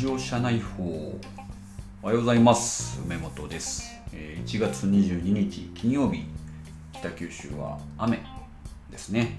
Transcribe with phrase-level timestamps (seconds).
[0.00, 1.14] ジオ社内報。
[2.02, 3.02] おはようございます。
[3.04, 4.00] 梅本です。
[4.14, 6.24] えー1月22日金曜日。
[6.94, 8.18] 北九州は雨
[8.90, 9.36] ですね、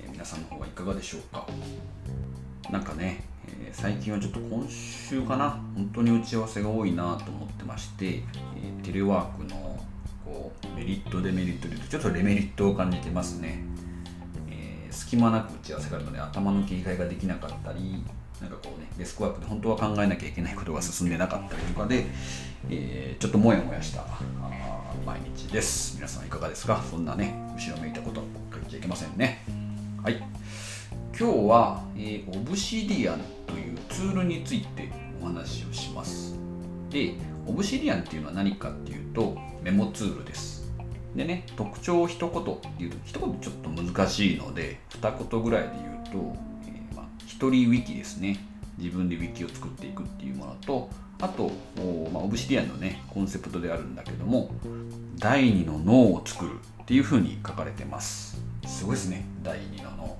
[0.00, 1.48] えー皆さんの方はいかがでしょうか？
[2.70, 5.60] なんかね、えー最近はちょっと今週かな。
[5.74, 8.22] 本当に打ち合わせが多いなと思ってまして、
[8.56, 9.84] えテレワークの
[10.24, 13.64] こうメリットデメリットで言うとちょっとデメリットを感じてますね。
[14.48, 18.04] えー隙間なく打ち合わせがあるので頭の切り替えができなかったり
[18.40, 22.06] なんかこうねデスクワークで本当は考えなきゃいけないことが進んでなかったりとかで、
[22.70, 24.20] えーちょっともやもやしたあ
[25.04, 25.96] 毎日です。
[25.96, 26.82] 皆さんいかがですか？
[26.88, 29.44] そんなね後ろめいたこと書いちゃいけませんね。
[30.02, 30.22] はい。
[31.18, 34.88] 今日は、えー、オブシディアンというツールについて
[35.20, 36.36] お話をします。
[36.90, 37.14] で
[37.46, 40.70] オブシディアンっていうのは何かっていうとメモツールです。
[41.16, 42.44] でね特徴を一言
[42.78, 46.36] 言うと一言ちょっと難しいので二言ぐらいで言うと、
[47.38, 48.36] 一人ウィキですね。
[48.78, 50.90] 自分でウィキを作っていくっていうものと
[51.20, 51.52] あと、
[52.12, 54.50] まあ、 Obsidian のねコンセプトであるんだけども
[55.18, 58.42] 第二の脳を作るっていうふうに書かれてます。
[58.66, 59.24] すごいですね。
[59.44, 60.18] 第二の脳。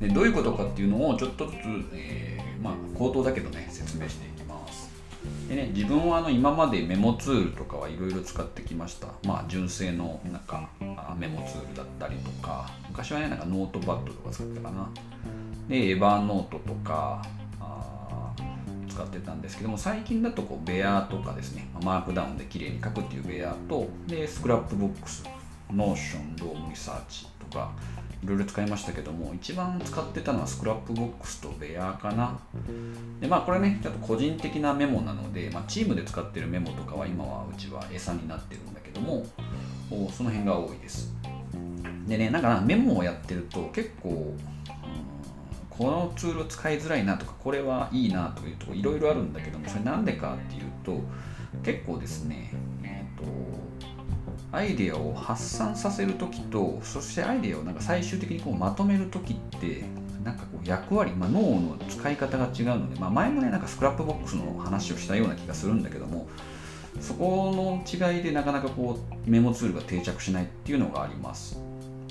[0.00, 1.56] でどういうことかっていうのをちょっとずつ、
[1.92, 4.88] えーまあ口頭だけどね説明していきます。
[5.50, 9.08] でね、自分はあの今までメモツールとかはいろいろ使ってきました。
[9.24, 10.70] まあ純正のなんか
[11.18, 14.88] メモツールだったりとか、昔はね、なんかノートパッドとか使ってたかな。
[15.68, 17.22] で、 Evernote とか
[18.88, 27.72] 使ってたんですけども、最近だとこう Bear とかですね、マークダウンで綺麗に書くっていう Bear と、で、 Scrapbox、Notion、Roam Research とか、
[28.22, 32.38] いろいろ使いましたけども、一番使ってたのは Scrapbox と Bear かな。
[33.20, 39.24] でまあこれねちょっと個人的なメモなので、まあ、チームで使ってるメモとかは今はうちは餌になってるんだけども
[40.10, 41.14] その辺が多いです
[42.06, 44.34] でねなんかメモをやってると結構、
[45.76, 51.00] このツール使いづらいなとかこれはいいなというとこいろいろあるんだけどもそれなんでかっていうと
[51.62, 52.52] 結構ですね
[52.82, 59.84] えっ、とアイデアを発散させるときとそしてアイデアをなんか最終的にこうまとめるときって
[60.24, 66.26] なんかこう役割、まあ、脳の使い方が違うので、まあ、前もねなんか Scrapbox の話をしたような気がするんだけども
[67.00, 71.60] そこの違いでなかなかこうメモツールが定着しないっていうのがあります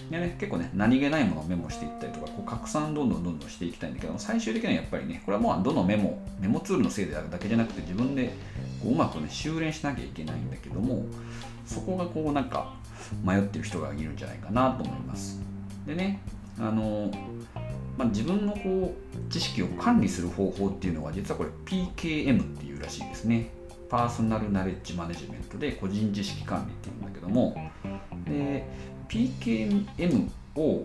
[0.10, 8.28] でね、結構ね何気ないものをメモしていったりとかこう拡散どんどんどんどんしていきたいんだけど最終的にはやっぱりねこれはもうどのメモメモツールのせいであるだけじゃなくて自分で
[8.84, 11.06] こううまくね修練しなきゃいけないんだけども
[11.66, 12.76] そこがこうなんか
[13.24, 15.42] 迷ってる人がいるんじゃないかなと思います。
[15.88, 16.22] でね
[16.58, 17.12] あの
[17.98, 23.50] まあ、自分のこう知識を管理する方法っていうのは実はこれ PKM っていうらしいですね。
[23.90, 27.56] パーソナルナレッジマネジメントで個人知識管理っていうんだけども
[28.26, 28.66] で
[29.08, 30.84] PKM を、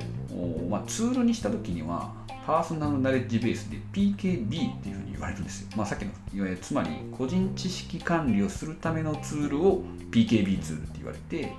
[0.69, 2.13] まあ、ツールにした時には
[2.47, 11.53] パーソナルナレッジベースで PKB っていうふうに言われるんですよ、まあ、さっきのつまり個人知識管理をするためのツールを PKB ツールって言われて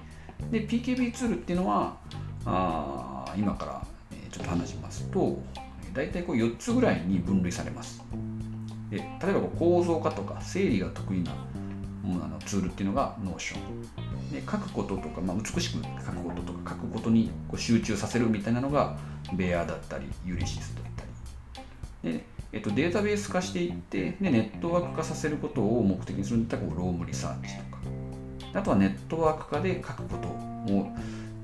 [0.52, 1.98] で PKB ツールっていうのは
[2.46, 3.86] あ今から
[4.32, 5.40] ちょっと話しますと
[5.94, 8.02] 大体こう4つぐらいに分類されます。
[8.92, 11.32] で例えばこう構造化とか整理が得意な
[12.04, 13.56] ものツールっていうのが Notion
[14.32, 18.98] で書くこととか、まあ、美しく書くこととか書くことにこう集中させるみたいなのが
[19.34, 21.04] Bear だったり Ulysses だった
[22.04, 22.14] り。
[22.14, 27.82] で、えっと、データベース化していってでネットワーク化させることを目的にするんだったら Roam Research とか。
[28.54, 30.28] あとはネットワーク化で書くこと
[30.74, 30.92] を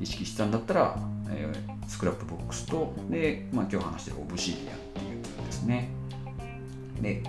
[0.01, 5.89] 意識したんだったら、えー Scrapbox とで、まあ、今日話してる Obsidian っていうツールですね。
[7.01, 7.23] で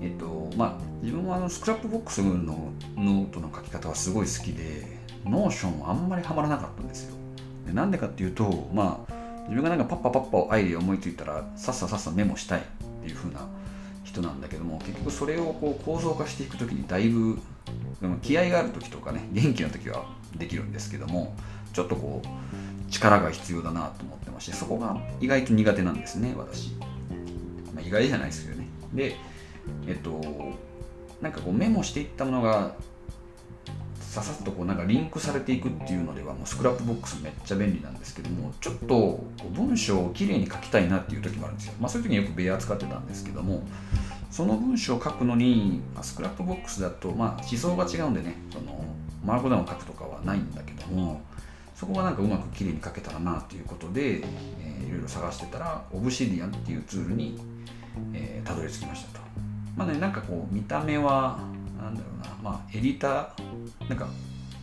[0.00, 7.16] えっとまあ自分はあの Scrapbox のノートの書き方はすごい好きで Notion はあんまりハマらなかったんですよ。
[7.66, 9.12] でなんでかっていうとまあ
[9.48, 12.62] 自分がなんかパッパパッパアイデア思いついたらさっささっさメモしたいっ
[13.02, 13.48] ていう風な
[14.04, 17.38] 人なんだけども結局それをこう構造化していく時にだいぶ
[18.00, 20.04] でも気合がある時とかね元気な時は
[20.36, 21.34] できるんですけども
[21.72, 26.72] ちょっとこう力が必要だなと思ってましてそこが意外と苦手なんですね私、
[27.74, 28.59] まあ、意外じゃないですけどね。
[28.94, 29.16] で
[29.86, 30.20] えっと
[31.20, 32.74] なんかこうメモしていったものが
[34.00, 39.22] ささっとこうなんかリンクされていくっていうのではもう Scrapbox めっちゃ便利なんですけどもちょっと
[39.52, 41.74] 文章をきれいに書きたいなっていう時もあるんですよ。
[41.78, 43.62] まあそういう時によく Bear 使ってたんですけども
[44.30, 48.84] その文章を書くのにまあ Scrapbox だとまあ思想が違うんでねその
[49.24, 51.20] マークダウンを書くとかはないんだけども
[51.74, 57.38] そこがなんかうまくきれいに書けたらなということで、えーいろいろ探してたら Obsidian っていうツールに、
[58.12, 59.24] えーたどり着きましたと。
[59.76, 61.40] まあねなんかこう見た目は
[61.80, 64.08] なんだろうなまあエディターなんか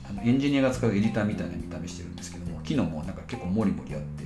[0.09, 4.23] あのエンジニアが使うエディターみたいな見た目してるんですけども機能もなんか結構モリモリあって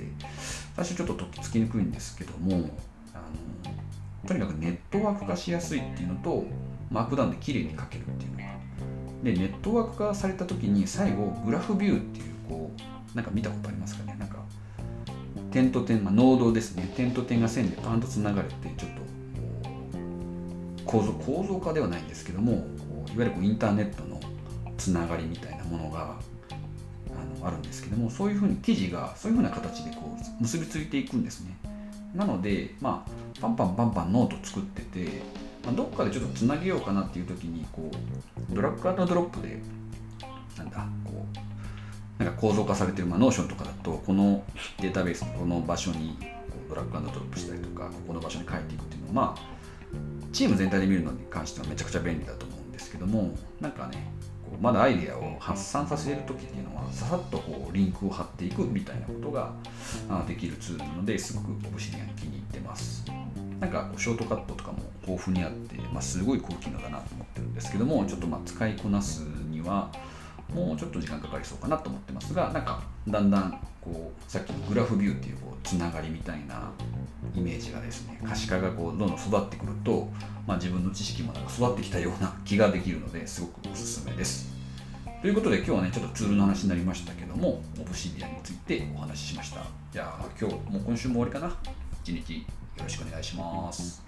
[0.74, 2.70] 最初ちょっととっつきにくいんですけども
[3.14, 6.44] あのとにかくネットワーク化しやすいっていうのと
[6.90, 8.42] マークダウンで綺麗に書けるっていうのが。
[9.22, 12.72] でネットワーク化された時に最後グラフビューっていうこ
[13.14, 14.16] うなんか見たことありますかね？
[14.18, 14.38] なんか
[15.52, 16.90] 点と点、まあ、ノードですね。
[16.96, 19.02] 点と点が線でパンとつながれてちょっと
[20.84, 22.64] 構造構造化ではないんですけどもいわ
[23.18, 24.20] ゆるこうインターネットの
[24.76, 26.16] つながりみたいなものが
[27.10, 31.56] あのあるんですけどもそういうふうに記事がそういうふうな形でこう結びついていくんですね。
[32.14, 35.22] なのでまあパンパンパンパンノート作ってて、
[35.64, 37.90] まあ、どっかでちょっとつなげようかなっていう時にこ
[38.50, 39.60] うドラッグアンドドロップで
[40.58, 41.51] なんだこう
[42.22, 44.44] なんか構造化されてる、まあ、 Notion とかだとこの
[44.80, 54.12] データベースこの場所にこうドラッグアンドドロップしたりとかここの場所に書いていくっていうのはまあチーム全体で見るのに関してはめちゃくちゃ便利だと思うんですけどもなんかね
[54.44, 59.52] こうまだアイデアを発散させる時っていうのはささっとこうリンクを貼っていくみたいなことが
[60.26, 63.04] できるツールなのですごく Obsidian 気に入ってます。
[63.60, 69.92] なんかショートカットとかも豊富にあって、まあ、すごい高機能だなと思ってるんですけどもちょっとまあ使いこなすには
[70.54, 76.70] もうちょっと時間かかりそうかなと思ってますがなんかだんだんこうさっきのグラフビューっていうこうつながりみたいな
[77.34, 80.08] イメージがですね可視化がこうどんどん育ってくると、
[80.46, 84.52] まあ、自分の知識もなんか育ってきたような気ができるのですごくおすすめです。
[85.20, 89.60] ということで今日はねちょっとツールの話になりましたけどもオブシディアについてお話ししました
[89.92, 91.56] じゃあ今日もう今週も終わりかな
[92.02, 92.44] 一日よ
[92.82, 94.02] ろしくお願いします。